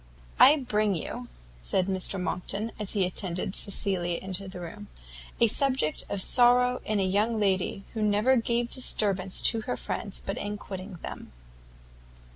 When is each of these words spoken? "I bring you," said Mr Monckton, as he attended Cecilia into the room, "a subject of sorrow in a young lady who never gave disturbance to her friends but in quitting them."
"I 0.39 0.55
bring 0.57 0.95
you," 0.95 1.27
said 1.59 1.85
Mr 1.85 2.19
Monckton, 2.19 2.71
as 2.79 2.93
he 2.93 3.05
attended 3.05 3.55
Cecilia 3.55 4.17
into 4.19 4.47
the 4.47 4.59
room, 4.59 4.87
"a 5.39 5.45
subject 5.45 6.05
of 6.09 6.23
sorrow 6.23 6.81
in 6.85 6.99
a 6.99 7.03
young 7.05 7.39
lady 7.39 7.83
who 7.93 8.01
never 8.01 8.35
gave 8.35 8.71
disturbance 8.71 9.43
to 9.43 9.61
her 9.61 9.77
friends 9.77 10.19
but 10.25 10.39
in 10.39 10.57
quitting 10.57 10.95
them." 11.03 11.31